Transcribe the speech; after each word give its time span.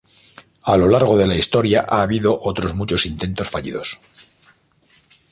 A 0.63 0.77
lo 0.77 0.87
largo 0.89 1.15
de 1.15 1.27
la 1.27 1.35
historia 1.35 1.85
ha 1.87 2.01
habido 2.01 2.39
otros 2.41 2.73
muchos 2.73 3.05
intentos 3.05 3.51
fallidos. 3.51 3.99